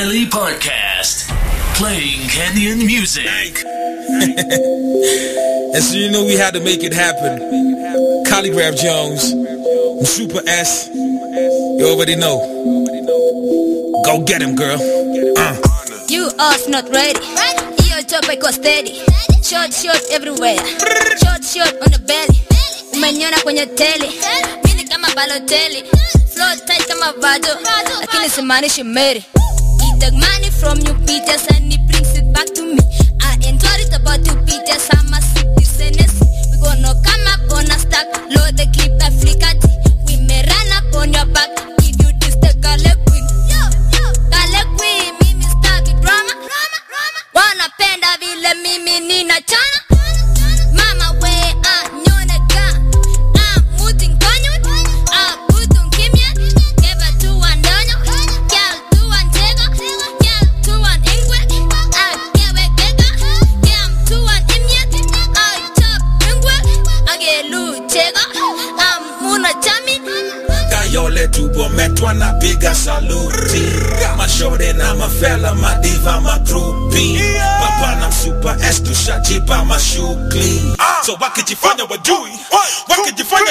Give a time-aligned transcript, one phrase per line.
[0.00, 1.28] Valley Podcast,
[1.76, 3.28] playing Kenyan music.
[5.76, 7.36] And so you know we had to make it happen.
[8.24, 9.20] Khaligraph Jones,
[10.08, 10.88] Super S.
[10.88, 12.40] You already know.
[14.06, 14.80] Go get him, girl.
[15.36, 15.56] Uh.
[16.08, 17.20] You off not ready.
[17.84, 18.94] Hiyo job iko steady.
[19.44, 20.56] Short short everywhere.
[21.20, 22.40] Short short on the belly.
[22.94, 24.08] Umeniona kwenye tele.
[24.64, 25.84] Mimi kama Balotelli.
[26.32, 27.48] Flow tight kama Vado.
[28.00, 29.24] Lakini simaanishi Mary.
[30.60, 32.78] From you Peters and he brings it back to me.
[33.22, 34.88] I enjoy it about you Peters.
[34.92, 35.96] I'm a citizen.
[36.52, 38.06] We gonna come up on a stack.
[38.28, 39.56] Load the clip Africa.
[40.06, 41.48] We may run up on your back.
[41.80, 43.26] Give you this the color Queen.
[44.28, 46.34] Color Queen, mimi staki drama.
[47.34, 49.80] Wanapenda vile mimi ninachana.
[49.88, 49.99] Mama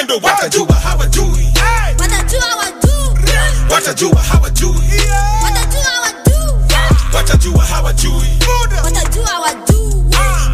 [0.00, 1.52] Wakijifanya ndo watajua hawajui
[2.00, 3.18] Watajua watu.
[3.74, 4.74] Watajua hawajui.
[5.44, 6.60] Watajua watu.
[7.16, 8.38] Watajua hawajui.
[8.84, 10.04] Watajua watu.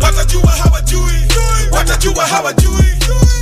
[0.02, 1.26] Watajua hawajui.
[1.70, 2.84] Watajua hawajui.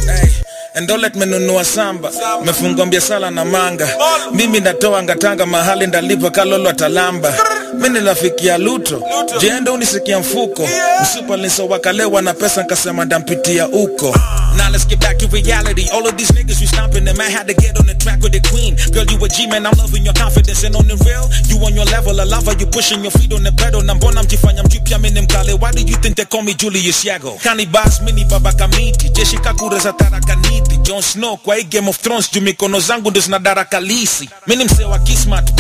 [0.07, 0.31] Hey.
[0.75, 2.11] And don't let me nunua samba.
[2.45, 3.89] Mefunga biasala na manga.
[4.33, 7.35] Mimi natoa ngatanga mahali ndalipa kalolo atalamba
[7.75, 9.03] mimi nafikia luto.
[9.41, 10.69] Jendo unisikia mfuko.
[11.03, 14.17] Msupa lisowakalewa na pesa nkasema ndampitia uko
[14.57, 15.89] Now let's get back to reality.
[15.93, 17.21] All of these niggas we stomping them.
[17.21, 18.77] I had to get on the track with the queen.
[18.93, 19.67] Girl, you a G man.
[19.67, 22.21] I'm loving your confidence and on the real, you on your level.
[22.21, 23.83] I love how you pushing your feet on the pedal.
[23.83, 25.53] Nambona mjifanya mjipya mimi mkale.
[25.55, 27.39] Why do you think they call me Julius Yego?
[27.43, 29.11] Kani Bass mini baba kamiti.
[29.11, 30.77] Jeshi kakura tarakaniti.
[30.83, 32.31] Jon Snow kwa Game of Thrones.
[32.33, 34.29] Juu mikono zangu ndo zina darakalisi.
[34.47, 35.51] Mimi msee wa kismat.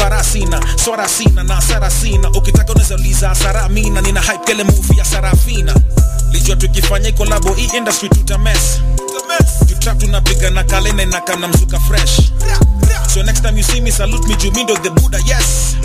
[0.85, 2.31] Swara sina na asara sina.
[2.31, 4.01] Ukitaka unaweza uliza asara mina.
[4.01, 5.75] Nina hype kele movie ya Sarafina.
[6.35, 8.81] Lijua tukifanya collabo hii industry tutames
[9.99, 12.21] tunapiga na kalene na mzuka fresh.
[13.15, 15.77] So next time you see me salute me Jumindo the Buddha yes.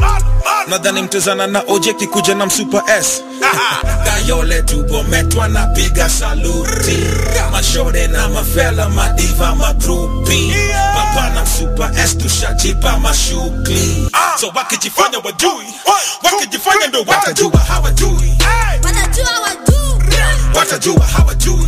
[0.68, 3.22] Nadhani mtezana na oje kikuja na msupa S.
[4.06, 6.98] Kayole tubometwa na piga saluti.
[7.52, 10.54] Mashore na mafela madiva magrupi.
[10.96, 14.09] Papa na msupa S tushajipa mashukli.
[14.40, 15.66] So wakijifanya wajui,
[16.24, 18.39] wakijifanya ndo watajua hawajui.
[20.56, 21.68] Watajua hawajui.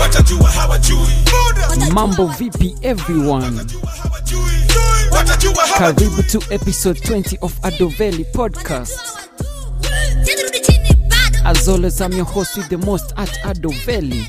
[0.00, 1.08] Watajua hawajui.
[1.92, 3.64] Mambo vipi everyone?
[5.78, 9.00] Karibu to episode 20 of Adoveli podcast.
[11.44, 14.26] As always, I'm your host with the most at Adoveli.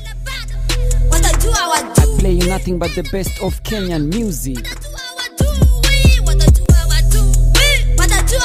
[1.12, 4.66] I play you nothing but the best of Kenyan music.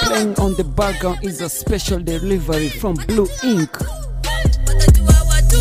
[0.08, 3.72] Playing on the background is a special delivery from Blue Ink.
[3.72, 5.58] Watajua watu.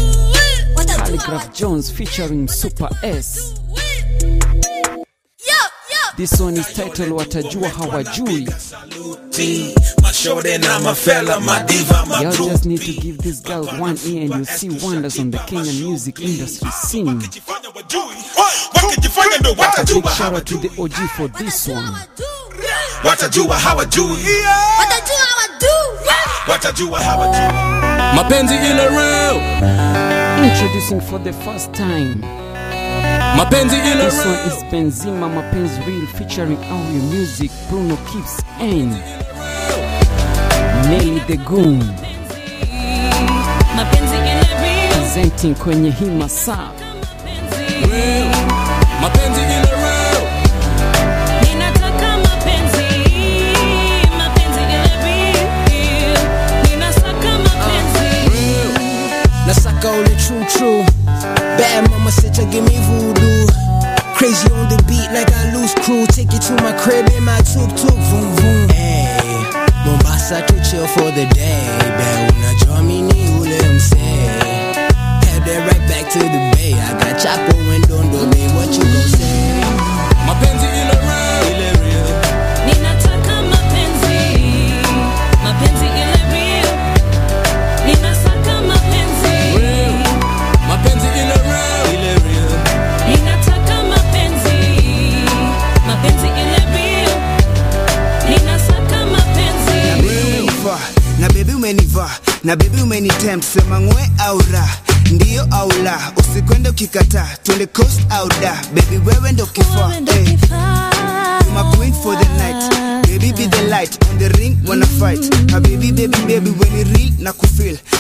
[0.77, 3.55] Watajua Khaligraph Jones featuring Super S.
[6.17, 8.47] This one is titled Watajua Hawajui.
[8.47, 9.75] Saluti.
[10.01, 10.79] Mashore na
[12.23, 15.39] Y'all just need to give this girl one ear and you'll see wonders on the
[15.39, 17.07] Kenyan music industry scene.
[17.07, 18.17] Wakijifanya wajui.
[18.75, 21.95] Wakijifanya ndo Big shout out to the OG for this one.
[23.05, 24.27] Watajua hawajui.
[24.79, 25.75] Watajua watu.
[26.53, 27.57] Watajua hawajui.
[28.15, 29.37] mapenzi ile real
[30.45, 32.15] Introducing for the first time.
[33.37, 38.97] mapenzi ile This one real is Benzima Mapenzi Real featuring Audio Music, Bruno Keeps and
[40.89, 41.95] Nelly the Goon
[44.91, 46.69] presenting kwenye hii masaa.
[49.01, 49.86] mapenzi ile real
[59.87, 60.83] only true true.
[61.57, 63.47] Bad mama said you give me voodoo.
[64.17, 66.07] Crazy on the beat like I lose crew.
[66.07, 68.69] Take you to my crib in my tuk tuk vroom vroom.
[68.71, 69.21] Hey,
[69.85, 71.63] Mombasa to chill for the day.
[71.99, 74.77] Bet unajua mimi ni ule msee.
[75.25, 76.75] Head right back to the bay.
[76.75, 77.66] I got Chapo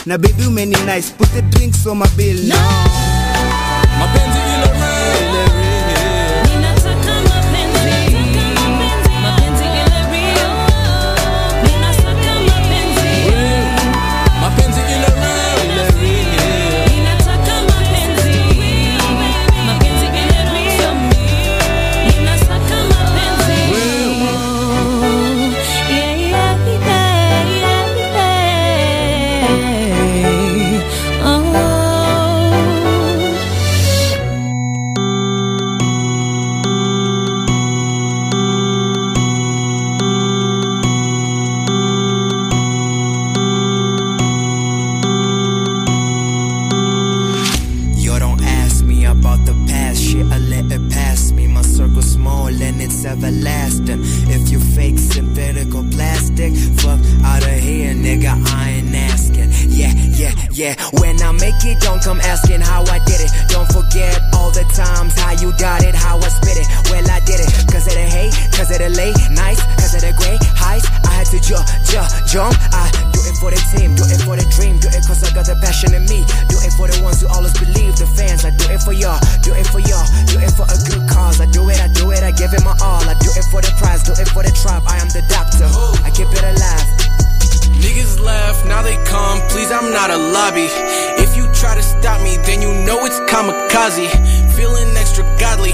[0.06, 2.38] na baby many nice put the drinks on my bill.
[2.46, 2.85] Now mapenzi
[75.16, 76.24] cause I got the passion in me.
[76.48, 78.44] Do it for the ones who always believe, the fans.
[78.44, 81.40] I do it for y'all, do it for y'all, do it for a good cause.
[81.40, 83.00] I do it, I do it, I give it my all.
[83.00, 84.84] I do it for the prize, do it for the tribe.
[84.86, 85.68] I am the doctor,
[86.04, 86.86] I keep it alive.
[87.80, 89.40] Niggas left, now they come.
[89.48, 90.68] Please, I'm not a lobby.
[91.22, 94.08] If you try to stop me, then you know it's kamikaze.
[94.52, 95.72] Feeling extra godly,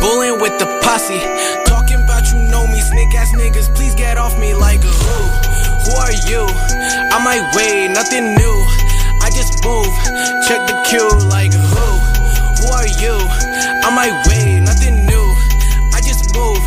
[0.00, 1.20] bullying with the posse.
[1.64, 3.74] Talking about you know me, snake ass niggas.
[3.74, 5.51] Please get off me like a who?
[5.84, 6.46] Who are you?
[7.14, 8.56] I might wait, nothing new.
[9.22, 9.92] I just move,
[10.46, 11.88] check the queue like who?
[12.58, 13.16] Who are you?
[13.82, 15.26] I might wait, nothing new.
[15.94, 16.62] I just move,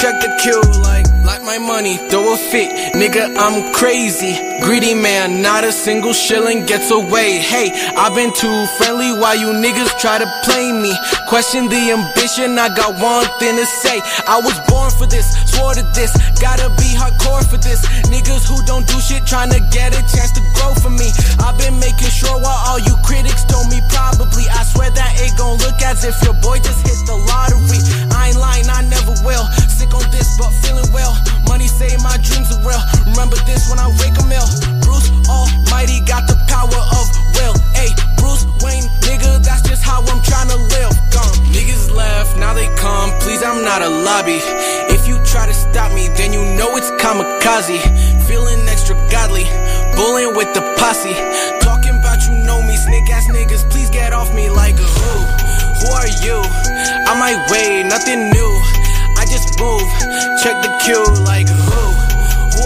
[0.00, 3.34] check the queue like like my money, throw a fit, nigga.
[3.36, 5.42] I'm crazy, greedy man.
[5.42, 7.38] Not a single shilling gets away.
[7.38, 9.12] Hey, I've been too friendly.
[9.12, 10.92] Why you niggas try to play me?
[11.28, 12.58] Question the ambition.
[12.58, 14.00] I got one thing to say.
[14.26, 16.12] I was born for this, swore to this.
[16.40, 17.84] Gotta be hardcore for this.
[18.12, 21.10] Niggas who don't do shit trying to get a chance to grow for me.
[21.40, 24.44] I've been making sure while all you critics told me probably.
[24.50, 27.80] I swear that it gon' look as if your boy just hit the lottery.
[28.12, 29.46] I ain't lying, I never will.
[29.68, 31.16] Sick on this, but feeling well.
[31.46, 32.80] Money say my dreams are real.
[33.06, 34.80] Remember this when I wake a mill.
[34.80, 37.06] Bruce Almighty got the power of
[37.36, 37.56] will.
[37.72, 40.92] Hey, Bruce Wayne, nigga, that's just how I'm trying to live.
[41.12, 41.34] Gone.
[41.52, 43.10] Niggas left, now they come.
[43.20, 44.40] Please, I'm not a lobby.
[44.92, 47.80] If you try to stop me, then you know it's kamikaze.
[48.26, 49.44] Feeling extra godly,
[49.96, 51.14] bullying with the posse.
[51.60, 53.68] Talking about you know me, snake ass niggas.
[53.70, 55.14] Please get off me like a who?
[55.80, 56.40] Who are you?
[57.06, 58.52] I might wait, nothing new.
[59.16, 59.88] I just move,
[60.42, 62.03] check the cue like who?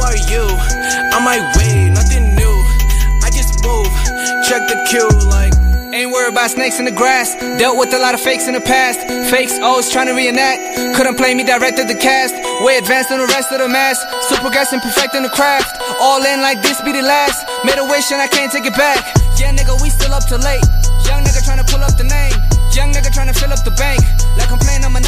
[0.08, 0.40] Are you?
[0.40, 2.56] I might wait, nothing new.
[3.20, 3.92] I just move,
[4.48, 5.52] check the queue like.
[5.92, 7.36] Ain't worried about snakes in the grass.
[7.60, 9.04] Dealt with a lot of fakes in the past.
[9.28, 10.96] Fakes always trying to reenact.
[10.96, 12.32] Couldn't play me, directed the cast.
[12.64, 14.00] Way advanced than the rest of the mass.
[14.32, 15.76] Super guessing, perfecting the craft.
[16.00, 17.44] All in like this be the last.
[17.68, 19.04] Made a wish and I can't take it back.
[19.36, 20.64] Yeah, nigga, we still up till late.
[21.04, 22.32] Young nigga trying to pull up the name.
[22.72, 24.00] Young nigga trying to fill up the bank.
[24.40, 25.07] Like I'm playing a game.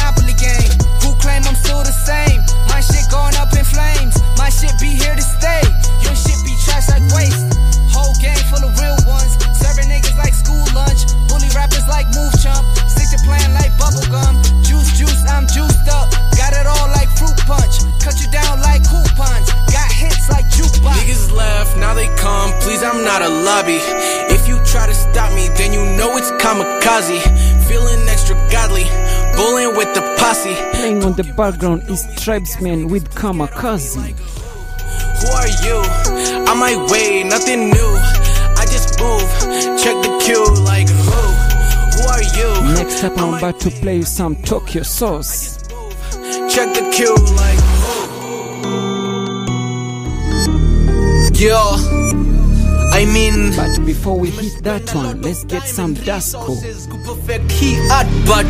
[1.71, 2.41] claim the same?
[2.67, 4.15] My shit going up in flames.
[4.37, 5.63] My shit be here to stay.
[6.03, 7.55] Your shit be trash like waste.
[7.91, 9.39] Whole gang full of real ones.
[9.55, 11.07] Serving niggas like school lunch.
[11.27, 12.67] Bully rappers like Move Chump.
[12.87, 14.43] Stick to playing like bubblegum.
[14.63, 16.11] Juice, juice, I'm juiced up.
[16.35, 17.83] Got it all like fruit punch.
[18.03, 19.47] Cut you down like coupons.
[19.71, 20.95] Got hits like jukebox.
[20.99, 22.51] Niggas left, now they come.
[22.61, 23.79] Please, I'm not a lobby.
[24.33, 27.21] If you try to stop me, then you know it's kamikaze.
[27.67, 28.83] Feeling extra godly,
[29.35, 30.55] bullying with the posse.
[30.73, 33.95] Playing on the background is Tribesman with Kamikaze.
[35.19, 35.81] Who are you?
[36.47, 37.91] I might wait, nothing new.
[38.57, 39.29] I just move,
[39.81, 41.21] check the queue like who?
[41.95, 42.73] Who are you?
[42.75, 45.57] Next up, I'm about to play you some Tokyo Sauce.
[46.53, 47.91] Check the queue like who?
[51.41, 52.00] Yo,
[53.01, 56.53] I mean, But before we hit that one, let's get some Dasco.
[57.03, 58.45] perfect he art, but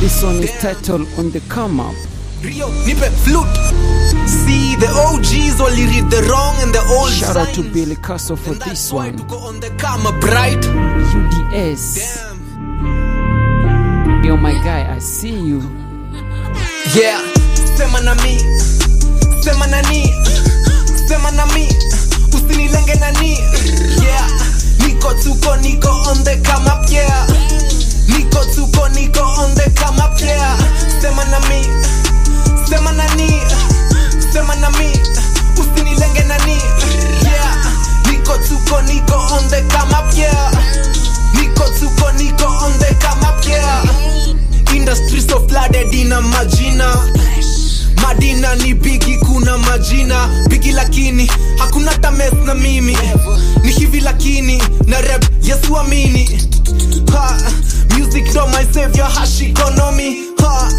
[0.00, 1.94] This one is titled On the Come Up.
[2.42, 3.56] Rio, nipe flute.
[4.26, 7.62] See, the OGs only read the wrong and the old Shout out to.
[7.74, 9.20] Billy Castle for this one.
[9.32, 10.64] On the karma bright.
[10.64, 12.24] UDS.
[14.24, 15.60] Yo, my guy, I see you.
[16.96, 17.20] Yeah,
[17.76, 18.38] sema na mi,
[19.42, 20.06] sema na ni,
[21.08, 21.66] sema na mi,
[22.48, 23.30] usinilenge nani?
[24.02, 24.28] Yeah.
[24.78, 27.26] Niko tuko niko on the come up yeah.
[28.08, 30.56] Niko tuko niko on the come up yeah.
[31.00, 31.64] Sema na mi
[32.68, 33.40] sema nani
[34.32, 34.92] sema na mi
[35.60, 36.58] usinilenge nani?
[37.22, 37.56] Yeah.
[38.10, 40.50] Niko tuko niko on the come up yeah
[57.96, 60.70] music do my savior hash economy ha,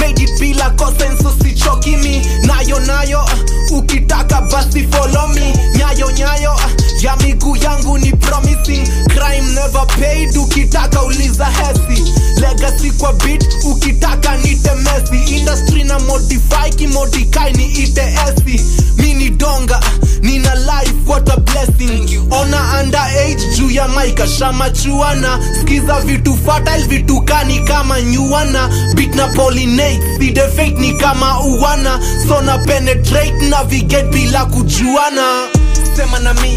[0.00, 3.24] made it bila kosenso sichoki mi nayo nayo
[3.70, 5.52] ukitaka basi follow me.
[5.76, 6.56] Nyayo nyayo
[7.00, 8.86] ya miguu yangu ni promising.
[9.08, 12.02] Crime never paid ukitaka uliza hesi.
[12.40, 18.60] Legacy kwa bit ukitaka nite mesi industry na modify kimodikai ni ite esi
[18.96, 19.80] mi ni donga
[20.22, 22.18] nina life what a blessing.
[22.30, 28.68] Ona under age juu ya maika shamachuana skiza vitu fertile vitukani kama nyuana.
[28.94, 32.00] Bit na pollinate ni kama uwana.
[32.28, 35.48] So na penetrate navigate bila kujuana.
[35.96, 36.56] Sema na mi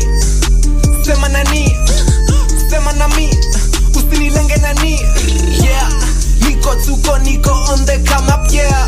[1.06, 1.76] sema nani
[2.70, 3.30] sema na mi
[3.96, 4.92] usinilenge nani
[5.64, 5.90] yeah.
[6.48, 8.88] Niko tuko niko on the come up yeah.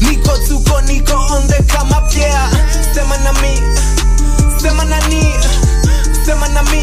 [0.00, 2.50] Niko tuko niko on the come up yeah.
[2.94, 3.60] Sema na mi
[4.62, 5.32] sema nani
[6.26, 6.82] sema na mi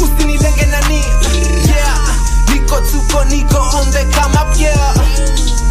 [0.00, 1.02] usinilenge nani
[1.66, 2.11] yeah
[2.72, 4.94] niko tuko niko on the come up yeah.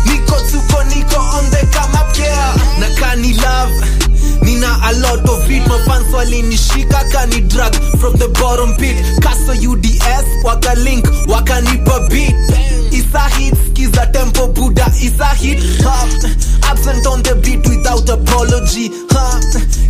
[0.05, 2.55] Niko tuko niko on the come up yeah.
[2.79, 4.43] Na kani love.
[4.43, 5.63] Nina a lot of it.
[5.67, 12.35] Mafans walinishika kani drag from the bottom pit kaso uds wakalink wakanipa beat.
[12.93, 15.59] Isa hit skiza tempo Buddha isa hit.
[15.83, 16.07] Ha.
[16.69, 18.89] absent on the beat without apology.
[19.11, 19.39] Ha.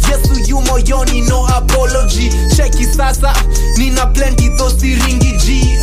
[0.07, 2.29] yesu yu moyoni no apology.
[2.55, 3.33] Cheki sasa
[3.77, 5.77] nina plenty thosiringi g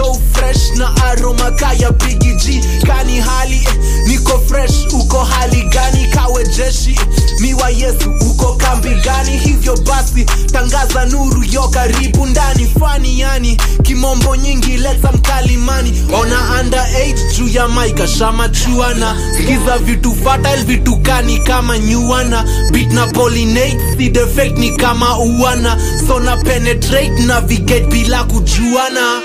[0.00, 3.60] so fresh na aroma kaya bigi g kani hali
[4.06, 4.86] niko fresh.
[4.94, 6.06] Uko hali gani?
[6.14, 6.98] Kawe jeshi
[7.40, 9.36] miwa yesu uko kambi gani?
[9.38, 12.66] Hivyo basi tangaza nuru yo karibu ndani.
[12.80, 20.14] Fani yani kimombo nyingi leta mkalimani ona under age juu ya maika shamachuana skiza vitu
[20.16, 22.44] fertile vitu kani kama nyuana?
[22.72, 25.76] Bit na pollinate si defect ni kama uana
[26.08, 29.20] so na penetrate navigate bila kujuana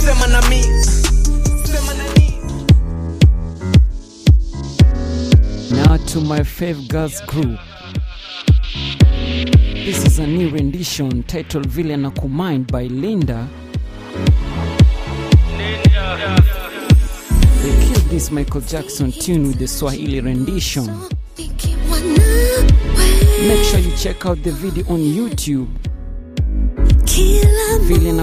[0.00, 0.62] sema na mi
[5.70, 7.58] Now to my fave girls group.
[9.74, 13.48] This is a new rendition titled Villain na Kumind by Linda.
[17.62, 20.86] They killed this Michael Jackson tune with the Swahili rendition.
[23.46, 25.68] Make sure you check out the video on YouTube.
[27.88, 28.18] Vile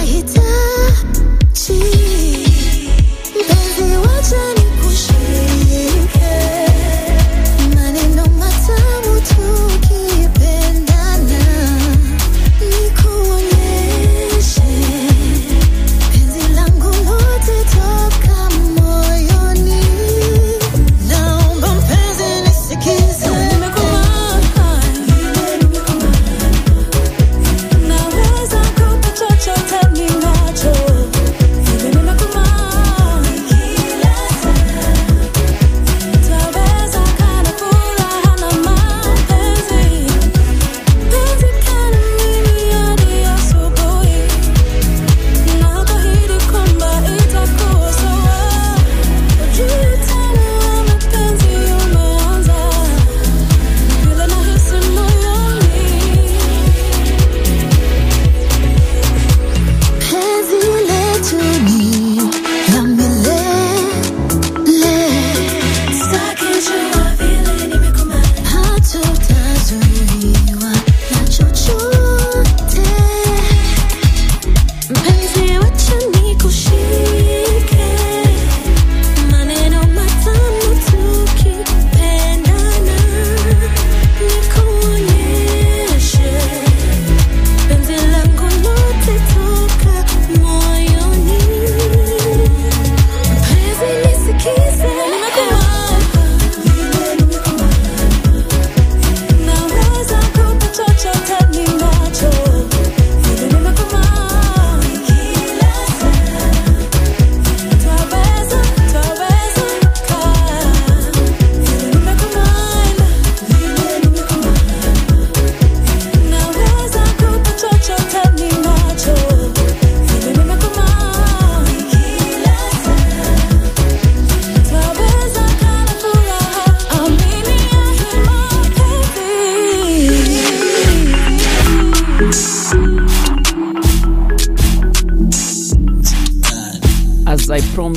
[0.00, 1.80] litahitaji.
[3.40, 4.59] Mpenzi wacha nikushike.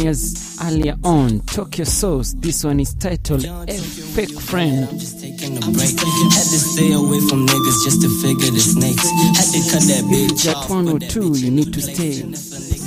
[0.04, 2.34] I promised earlier on, Tokyo Sauce.
[2.38, 4.90] This one is titled A Fake Friend.
[5.00, 5.96] Just taking a break.
[5.96, 9.08] Had to stay away from niggas just to figure the snakes.
[9.40, 10.70] Had to cut that bitch off.
[10.70, 12.20] 102, you need to stay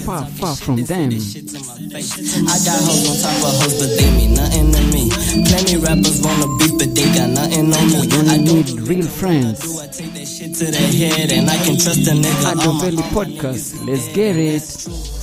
[0.04, 1.08] far, far from them.
[1.08, 5.08] I got hoes on top of hoes, but they mean nothing to me.
[5.48, 7.96] Plenty rappers wanna beef, but they got nothing on me.
[7.96, 9.64] I you don't need real friends.
[9.96, 12.52] take that shit to the head, and I can trust a nigga.
[12.52, 13.86] Ado on my Valley Podcast.
[13.86, 15.15] Let's get it.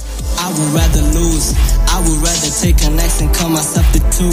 [0.44, 1.56] I would rather lose.
[1.88, 4.28] I would rather take an axe and cut myself to two.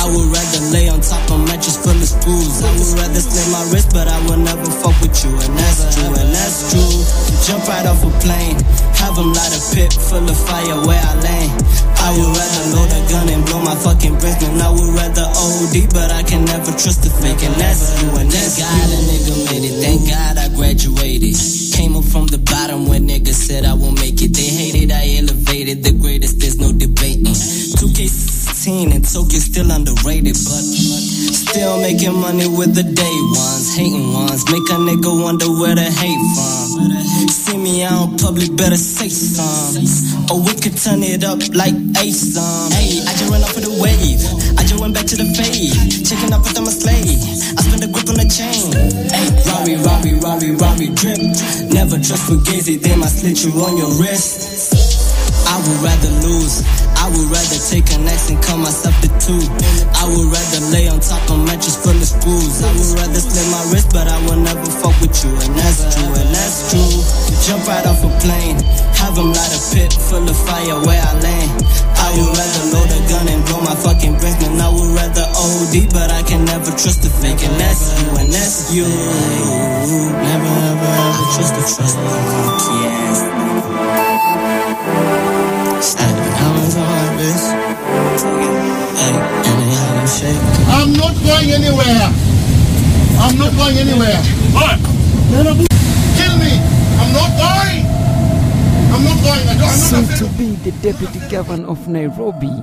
[0.00, 2.64] I would rather lay on top of mattress full of screws.
[2.64, 5.28] I would rather slit my wrist, but I will never fuck with you.
[5.28, 6.96] And that's true, and that's true.
[7.44, 8.56] Jump right off a plane.
[8.96, 11.46] Have Have 'em light a pit full of fire where I lay.
[12.00, 14.40] I would rather load a gun and blow my fucking brains.
[14.40, 17.44] Man, I would rather OD, but I can never trust a fake.
[17.44, 19.76] And that's you, and that's God a nigga made it.
[19.84, 21.36] Thank God I graduated.
[21.76, 24.11] Came up from the bottom when niggas said I won't make
[25.72, 25.84] elevated.
[25.84, 27.24] The greatest, there's no debating.
[27.24, 30.62] 2K16 and Tokyo still underrated, but
[31.32, 33.76] still making money with the day ones.
[33.76, 37.28] Hating ones make a nigga wonder where the hate from.
[37.28, 39.84] See me out public, better say some.
[40.30, 42.72] Or we could turn it up like a some.
[42.72, 44.22] Hey, I just ran off of the wave.
[44.58, 45.72] I just went back to the fade.
[46.04, 47.08] Checking up with them a slave.
[47.56, 48.72] I spent a grip on the chain.
[49.10, 51.20] Hey, Rari, Rari, Rari, Rari, drip.
[51.72, 54.81] Never trust Fugazi, they might slit you on your wrist.
[55.52, 56.64] I would rather lose.
[56.96, 59.36] I would rather take an axe and cut myself to two.
[60.00, 62.64] I would rather lay on top of mattress full of screws.
[62.64, 65.28] I would rather slit my wrist, but I will never fuck with you.
[65.28, 67.04] And that's true, and that's true.
[67.44, 68.64] Jump right off a plane.
[68.96, 71.52] have Have 'em light a pit full of fire where I land.
[72.00, 74.40] I would rather load a gun and blow my fucking brains.
[74.40, 77.44] Man, I would rather OD, but I can never trust a fake.
[77.44, 78.88] And that's you, and that's you.
[78.88, 81.98] Never, ever, ever trust a trust.
[82.80, 83.20] Yes.
[85.82, 87.50] Standing diamonds on my wrist.
[89.02, 90.38] Hey, and they have them shake.
[90.70, 92.06] I'm not going anywhere.
[93.18, 94.22] I'm not going anywhere.
[94.54, 94.78] What?
[95.34, 96.54] Kill me.
[97.02, 97.82] I'm not going.
[98.94, 99.42] I'm not going.
[99.48, 102.54] I don't, I'm Soon not to be the Deputy Governor of Nairobi.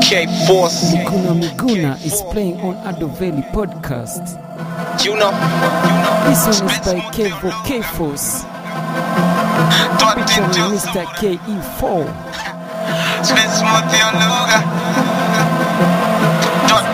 [0.00, 0.94] K Force.
[0.94, 4.38] Miguna Miguna is playing on Ado Valley Podcast.
[5.04, 5.32] You know.
[6.28, 8.44] This one is by Kevo K Force.
[9.66, 11.02] Mr.
[11.02, 12.06] E KE4.
[13.24, 14.58] Spit smooth your luga.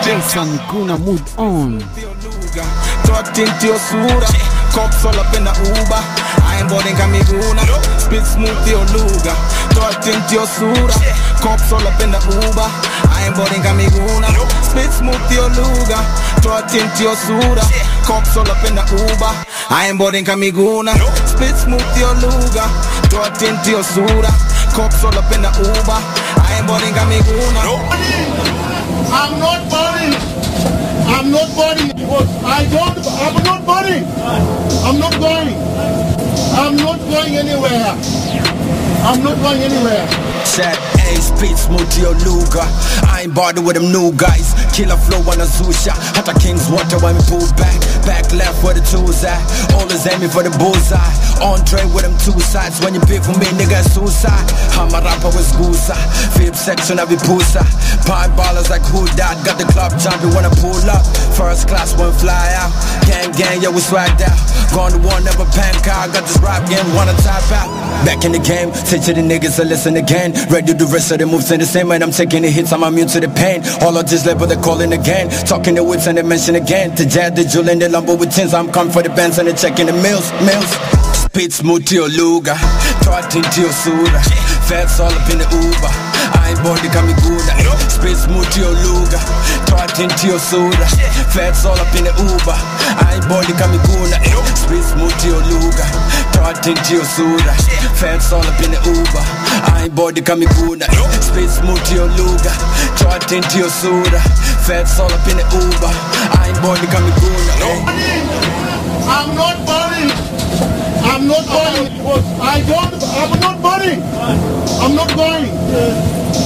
[0.03, 1.79] Jason Miguna mood on.
[4.73, 6.01] Cops all up in the Uber.
[6.43, 7.63] I ain't boarding Kamiguna.
[7.99, 9.31] Spit smooth your luga
[10.03, 10.93] into sura
[11.39, 12.67] Cops all up in the Uber.
[13.07, 14.27] I ain't boarding Kamiguna.
[14.63, 16.03] Spit smooth your luga
[16.75, 17.63] into sura
[18.03, 20.93] Cops all up in the Uber I ain't boarding Kamiguna
[21.27, 22.65] Spit smooth your luga
[23.09, 24.31] Tucked into your sura
[24.73, 25.99] Cops all up in the Uber
[26.39, 28.43] I ain't boarding Kamiguna
[29.13, 30.17] I'm not burning.
[31.05, 31.47] I'm not
[31.93, 32.97] because I don't.
[33.21, 34.05] I'm not burning.
[34.83, 35.53] I'm not going.
[36.57, 37.93] I'm not going anywhere.
[39.05, 40.07] I'm not going anywhere.
[40.45, 42.67] Said, hey, speed smooth to your luga
[43.07, 46.99] I ain't bothered with them new guys Killer flow on a Zusha Hata King's water
[46.99, 49.41] when we pull back Back left where the tools at.
[49.77, 50.97] Always aiming for the bullseye.
[51.41, 52.81] Andre with them two sides.
[52.81, 54.49] When you beef with me, nigga, suicide.
[54.73, 55.93] I'm a rapper with Gusa
[56.33, 57.61] Fifth section, I be pusa
[58.09, 61.05] Pine ballers like who that Got the club jumping when I pull up.
[61.37, 62.73] First class, one fly out.
[63.05, 64.37] Gang, gang, yeah, we swagged out.
[64.73, 67.69] Gone to war, never pan Got this rap game, wanna tap out.
[68.05, 70.33] Back in the game, say to the niggas to listen again.
[70.49, 72.73] Ready to the rest of the moves in the same And I'm taking the hits,
[72.73, 73.61] I'm immune to the pain.
[73.81, 75.29] All of this level, they're calling again.
[75.45, 76.95] Talking the whips and they mention again.
[76.95, 79.47] To Jad, the jewel and the lumber with tins I'm coming for the bands and
[79.47, 80.69] they're checking the mills, mills.
[81.33, 82.53] Spit smooth to your luga
[83.01, 84.21] Taught into your sura
[84.69, 87.47] Fats all up in the Uber I ain't come good.
[87.91, 89.19] Spit smooth to your luga.
[89.67, 90.87] Taught into your sura
[91.31, 92.57] Fats all up in the Uber.
[92.99, 93.27] I ain't
[93.83, 94.11] good.
[94.55, 95.85] Spit smooth to your luga.
[96.31, 97.53] Taught into your sura
[97.99, 99.23] Fats all up in the Uber.
[99.67, 100.83] I ain't to come good.
[101.23, 101.49] Spit
[101.95, 102.51] your luga.
[103.31, 104.19] Into your sura
[104.67, 105.93] Fats all up in the Uber.
[109.07, 110.72] I'm not burning.
[111.03, 111.45] I'm not
[111.89, 113.03] because I don't.
[113.19, 114.01] I'm not burning.
[114.83, 115.49] I'm not going.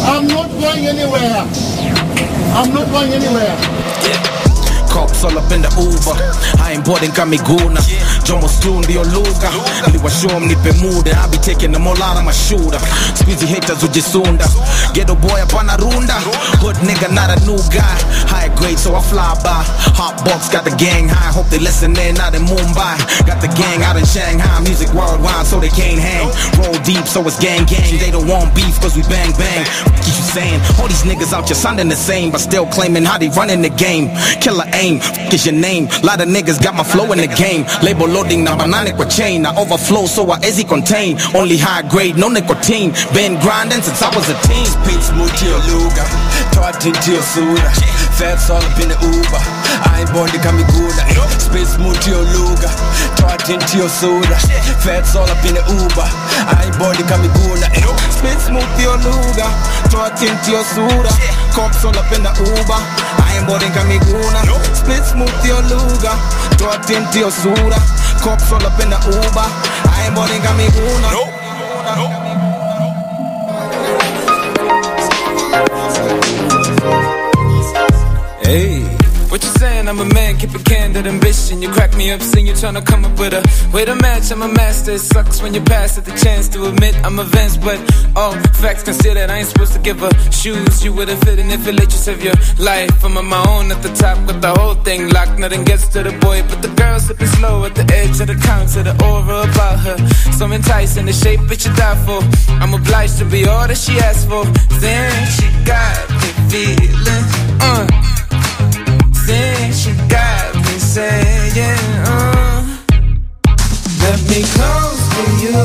[0.06, 1.46] I'm not going anywhere.
[2.58, 4.37] I'm not going anywhere.
[4.98, 6.18] Cops all up in the uber.
[6.58, 7.82] I ain't boarding kamiguna
[8.26, 9.50] jomo stu ndio lugha
[9.86, 12.82] niliwashow mnipe muda i be taking them all out of my shooter.
[13.14, 14.48] Squeezy haters ujisunda
[14.94, 16.18] ghetto boy up on hapana runda.
[16.62, 17.98] Hood nigga not a new guy.
[18.26, 19.62] High grade so i fly by.
[20.00, 21.32] Hot box got the gang high.
[21.32, 22.98] Hope they listening out in mumbai.
[23.28, 24.60] Got the gang out in shanghai.
[24.62, 26.28] Music worldwide so they can't hang.
[26.58, 28.00] Roll deep so it's gang gang.
[28.00, 29.64] They don't want beef cause we bang bang.
[29.86, 30.60] What you saying?
[30.82, 33.70] All these niggas out here sounding the same but still claiming how they running the
[33.70, 34.10] game.
[34.42, 35.88] Killer aim F- is your name.
[36.04, 37.66] Lot of niggas got my flow in the game.
[37.84, 39.46] Label loading na banana kwa chain.
[39.46, 41.20] I overflow so I easy contain.
[41.36, 42.96] Only high grade no nicotine.
[43.14, 44.68] Been grinding since I was a teen.
[45.38, 46.04] Your luga
[46.52, 47.70] Taught into your suda.
[48.18, 49.42] Fats all up in the Uber.
[49.86, 50.96] I ain't born to come good
[52.08, 52.70] your luga
[53.20, 54.38] Taught into your suda.
[54.82, 56.08] Fats all up in the Uber.
[56.48, 57.60] I ain't born to come good
[58.82, 59.48] your luga
[59.92, 61.12] Taught into your suda.
[61.54, 64.42] Cops all up in the Uber I ain't boarding kamiguna
[64.74, 66.18] Split smooth to your luga.
[66.58, 67.78] Taught into your suda
[68.20, 69.48] Cops all up in the Uber
[69.86, 71.38] I ain't boarding kamiguna
[78.44, 78.97] Hey.
[79.38, 79.88] What you saying?
[79.88, 81.62] I'm a man, keep a candid ambition.
[81.62, 84.32] You crack me up, sing you tryna come up with a way to match.
[84.32, 84.94] I'm a master.
[84.94, 87.78] It sucks when you pass at the chance to admit I'm a advanced, but
[88.16, 90.84] all facts considered, I ain't supposed to give a shoes.
[90.84, 92.90] You would've fit in if it let you save your life.
[93.06, 95.38] I'm on my own at the top with the whole thing locked.
[95.38, 98.40] Nothing gets to the boy, but the girl sipping slow at the edge of the
[98.42, 98.82] counter.
[98.82, 99.98] The aura about her,
[100.34, 102.26] so enticing, the shape that you die for.
[102.54, 104.46] I'm obliged to be all that she asked for.
[104.82, 107.26] Then she got me feeling,
[107.62, 108.07] uh.
[109.28, 112.64] Then she got me saying, uh,
[114.04, 115.60] Let me close to you.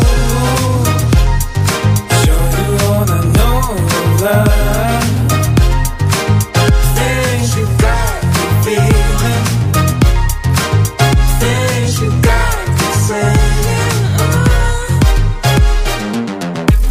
[2.22, 3.58] Show you all I know
[3.98, 5.06] of love.
[6.96, 9.44] Then she got me feeling.
[11.38, 14.46] Then she got me saying, uh.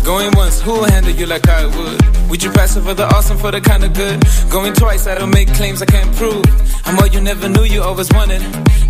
[0.06, 2.01] Going once, who'll handle you like I would?
[2.32, 4.24] Would you pass over the awesome for the kind of good?
[4.50, 6.46] Going twice, I don't make claims I can't prove.
[6.86, 8.42] I'm all you never knew you always wanted.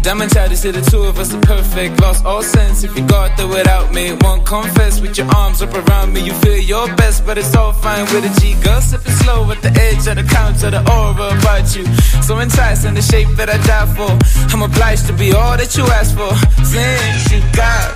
[0.04, 2.00] Diamond child, see the two of us are perfect.
[2.02, 4.14] Lost all sense if you got there without me.
[4.22, 6.22] Won't confess with your arms up around me.
[6.22, 8.54] You feel your best, but it's all fine with a G.
[8.62, 11.86] Girl, sipping slow at the edge of the counter, the aura about you.
[12.22, 14.12] So enticing, the shape that I die for.
[14.54, 16.30] I'm obliged to be all that you ask for.
[16.64, 17.91] Since you got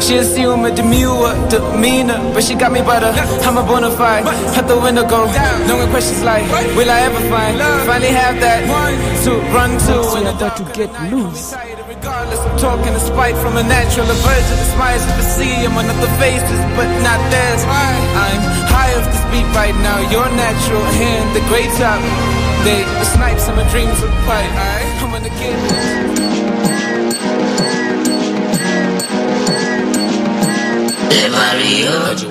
[0.00, 3.12] She assume a demure demeanor, but she got me butter.
[3.46, 4.24] I'm a bona fide.
[4.56, 5.26] Let the window go.
[5.68, 7.58] No more questions like, will I ever find?
[7.86, 8.64] Finally have that
[9.24, 9.94] to run to.
[10.10, 11.54] We're about to get loose.
[11.86, 14.56] Regardless, I'm talking spite from a natural aversion.
[14.56, 17.62] The smiles of the sea, I'm on other faces, but not theirs.
[17.62, 18.40] I'm
[18.72, 20.00] high off this beat right now.
[20.10, 22.00] You're natural, hand the great top.
[22.64, 24.50] They the snipes and my dreams are quiet.
[25.04, 26.19] I'm gonna get.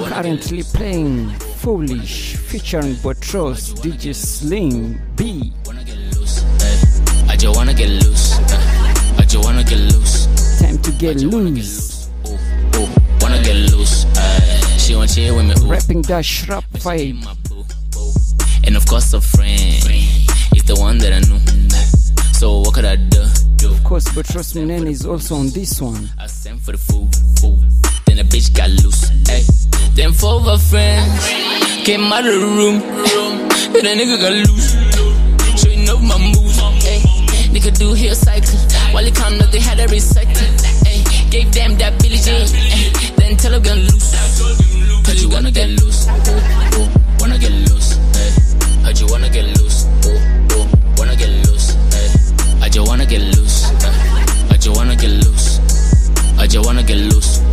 [0.10, 5.52] Currently playing Foolish featuring Botros, DJ Slim, B.
[7.28, 8.40] I just wanna get loose.
[9.18, 10.28] I just wanna get loose.
[10.60, 12.10] Time to get loose.
[13.22, 14.06] Wanna get loose.
[14.78, 15.70] She want chill with me.
[15.70, 17.26] Rapping that shrap vibe.
[18.66, 19.84] And of course, a friend
[20.56, 21.40] is the one that I knew.
[22.34, 23.24] So what could I do?
[23.68, 26.10] Of course, Botros Munene is also on this one.
[26.18, 27.10] I sent for the food.
[28.40, 29.12] Bitch got loose.
[29.30, 29.44] Ay.
[29.96, 31.28] Then four of her friends
[31.84, 32.80] came out of the room.
[33.74, 34.76] Then a nigga got loose.
[35.86, 36.60] Know my moves.
[36.60, 37.00] Ay.
[37.54, 38.60] Nigga do heel cycle.
[38.94, 40.46] While he count up, they had every sector.
[40.86, 41.04] Ay.
[41.30, 42.48] Gave them that Billie Jean.
[42.56, 42.92] Ay.
[43.18, 44.12] Then tell her get loose.
[45.06, 46.08] Cause you wanna get loose.
[46.08, 46.88] Ooh, ooh.
[47.20, 47.98] Wanna get loose.
[48.16, 48.86] Ay.
[48.86, 49.88] Heard you wanna get loose.
[50.06, 50.68] Ooh, ooh.
[50.98, 51.76] Wanna get loose.
[51.92, 52.66] Ay.
[52.66, 53.72] I just wanna get loose.
[53.84, 55.60] Uh, I just wanna get loose.
[56.38, 57.49] I just wanna get loose.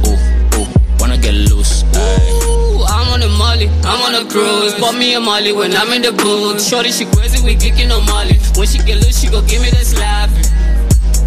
[3.84, 4.74] I'm on a cruise.
[4.80, 6.62] Bought me a Molly when I'm in the booth.
[6.62, 8.38] Shorty, she crazy, we geeking on Molly.
[8.56, 10.30] When she get loose, she gon' give me that slap.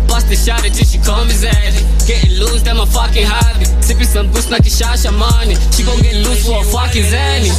[0.08, 1.82] Bust the shot until she call me Zaddy.
[2.08, 3.66] Getting loose, that my fucking hobby.
[3.82, 5.56] Sipping some boost like a Shasha money.
[5.76, 7.54] She gon' get loose for a fucking Zanny.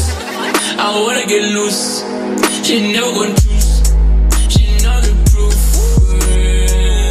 [0.78, 2.02] I wanna get loose.
[2.66, 3.94] She never gon' choose.
[4.50, 5.58] She know the proof.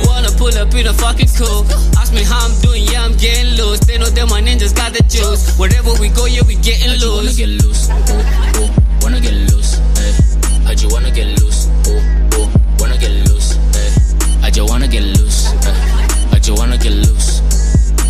[0.08, 1.72] Wanna pull up in a fucking coupe.
[2.10, 3.82] Ask me how I'm doing, yeah, I'm getting loose.
[3.82, 5.56] They know that my ninjas got the juice.
[5.60, 7.14] Wherever we go, yeah, we getting loose.
[7.14, 7.88] Wanna get loose.
[7.92, 8.70] Oh, oh,
[9.04, 9.78] wanna get loose.
[9.94, 10.66] Hey.
[10.66, 11.70] I just wanna get loose.
[11.86, 12.02] Oh,
[12.34, 13.62] oh, wanna get loose.
[13.78, 13.94] Hey.
[14.42, 15.54] I just wanna get loose.
[15.62, 16.34] Hey.
[16.34, 17.42] I just wanna get loose.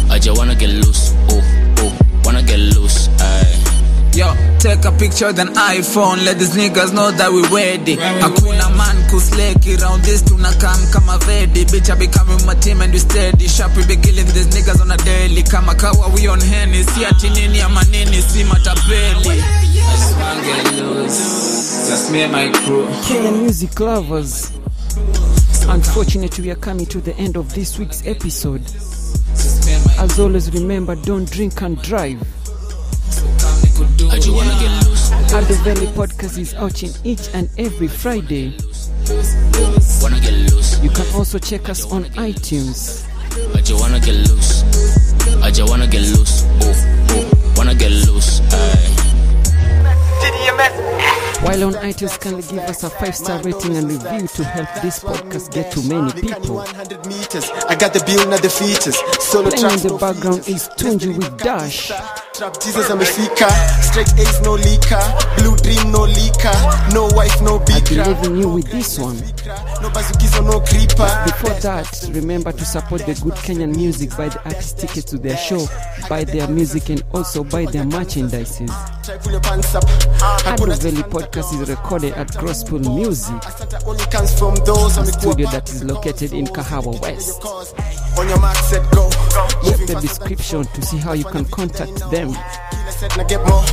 [0.10, 1.14] I just wanna get loose.
[1.28, 1.44] Oh,
[1.80, 3.08] oh, wanna get loose.
[3.20, 3.70] Hey.
[4.16, 8.79] Yo, take a picture then iPhone Let these niggas know that we ready Hakuna man
[9.12, 13.48] kusleki Round this tunakam kama vedi Bitch I be coming my team and we steady
[13.48, 17.06] Sharp we be killing these niggas on a daily Kama kawa we on henny Si
[17.06, 19.42] ati nini ama nini si matapeli
[21.90, 24.52] just get me and my crew Kenyan music lovers.
[25.68, 28.62] Unfortunately, we are coming to the end of this week's episode.
[30.00, 32.22] As always, remember don't drink and drive.
[34.12, 35.12] I just wanna get loose.
[35.34, 38.56] Ado Valley podcast is out in each and every Friday.
[39.10, 40.80] Wanna get loose.
[40.84, 43.08] You can also check us on iTunes.
[43.56, 44.64] I just wanna get loose.
[45.42, 46.44] I just wanna get loose.
[46.62, 48.42] Oh, oh, wanna get loose.
[48.52, 48.96] Ay.
[51.42, 55.00] While on iTunes, kindly give us a five star rating and review to help this
[55.00, 56.60] podcast get to many people.
[57.08, 57.50] meters.
[57.68, 58.98] I got the bill, not the features.
[59.24, 61.92] Solo Playing in the background is Tunji with Dash.
[62.40, 63.50] Trap Jesus amefika.
[63.82, 65.04] Straight A's, no leaker.
[65.40, 66.94] Blue dream, no leaker.
[66.94, 68.34] No wife, no I'll be beaker.
[68.34, 69.18] you with this one.
[69.82, 71.24] No bazukizo, no creeper.
[71.26, 75.36] Before that, remember to support the good Kenyan music, buy the artist tickets to their
[75.36, 75.68] show,
[76.08, 78.72] buy their music, and also buy their merchandises.
[79.04, 79.42] Try pull your.
[79.42, 83.36] Ado Valley podcast is recorded at Gospel Music,
[83.86, 87.44] Only comes from those a studio that is located in Kahawa West.
[88.18, 89.10] On your mark, set, go.
[89.64, 92.29] Check the description to see how you can contact them.
[92.90, 93.64] Set, now get more.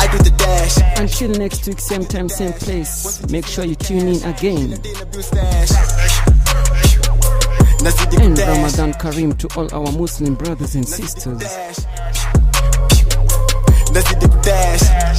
[0.00, 1.00] I do the dash.
[1.00, 4.72] Until next week, same time, same place, make sure you tune in again.
[4.72, 4.84] And.
[8.38, 11.42] Ramadan Kareem to all our Muslim brothers and sisters.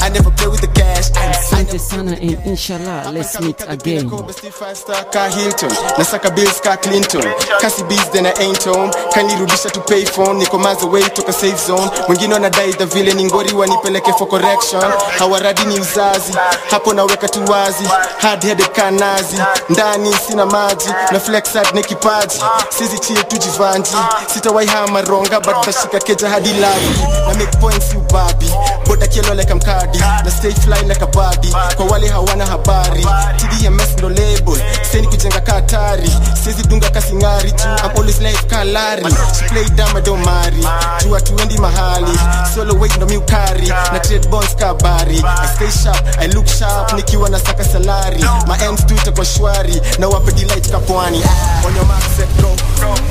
[0.04, 0.77] I never play with the cash.
[0.77, 4.10] I, I Asante sana and inshallah, let's meet again.
[4.10, 7.22] ka Hilton nasaka bills ka Clinton.
[7.62, 11.58] Kasi bees then I ain't home kanirudisha to pay phone niko miles away toka safe
[11.68, 11.90] zone.
[12.08, 14.82] Mwingine wanadai the vile ni ngori wanipeleke for correction.
[15.20, 16.34] Hawaradi ni uzazi
[16.72, 17.84] hapo naweka tu wazi.
[18.18, 19.38] Hard headed kanazi
[19.70, 20.90] ndani sina maji.
[21.12, 23.92] Na flex hard na kipaji sizi chie tujivanji
[24.34, 28.50] sitawai hama ronga but tashika keja hadi lavi na make points you babi
[28.88, 31.54] boda kielo like mkadi na stay fly like kabadi.
[31.76, 33.06] Kwa wale hawana habari
[33.38, 34.58] TDMS ndo label.
[34.92, 36.10] Seni kujenga katari
[36.44, 39.06] siezi dunga kasingari juu I'm always life kalari
[39.50, 40.68] play dama domari juu
[41.10, 42.20] tu hatuendi mahali
[42.56, 47.30] solo weight ndo miukari na trade bonds kabari I stay sharp I look sharp nikiwa
[47.30, 48.20] na saka salari.
[48.48, 49.82] My ends tu itakuwa shwari.
[50.00, 51.24] Na wape delight kapwani
[51.66, 52.56] on your mark set go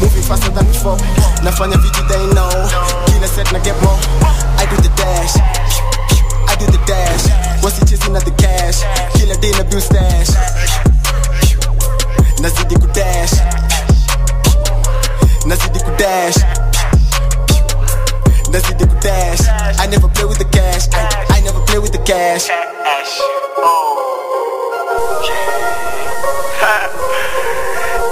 [0.00, 0.96] moving faster than before.
[1.42, 2.50] Nafanya vitu they know.
[3.06, 3.98] Kila set na get more.
[4.58, 5.34] I do the dash
[6.58, 7.24] Do the dash.
[7.62, 8.80] What's he chasing at the cash?
[9.16, 10.30] Killer na bill stash.
[12.40, 13.34] Nazidi ku dash.
[15.48, 16.38] Nazidi ku dash.
[18.52, 19.42] Nazidi ku dash.
[19.78, 20.88] I never play with the cash.
[20.92, 22.48] I, I never play with the cash.
[23.58, 24.02] Oh.
[25.28, 26.86] Yeah.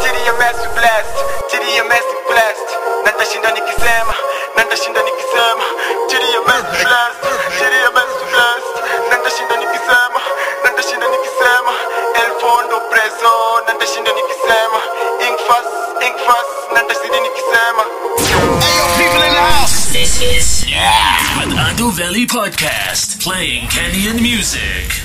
[0.03, 1.17] TDMS blessed,
[1.51, 2.69] TDMS blessed.
[3.05, 4.15] Natashinda nikisema,
[4.57, 5.65] natashinda nikisema.
[6.09, 7.23] TDMS blessed,
[7.59, 8.75] TDMS blessed.
[9.11, 10.21] Natashinda nikisema,
[10.65, 11.73] natashinda nikisema.
[12.21, 13.33] El Fondo preso,
[13.67, 14.79] natashinda nikisema.
[15.29, 17.83] Ink fast, ink fast, natashinda nikisema.
[18.99, 19.93] People in the house.
[19.93, 21.39] This is yeah.
[21.39, 25.04] with Ado Valley Podcast, playing Kenyan music.